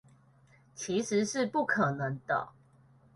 [0.73, 2.53] 其實是不可能的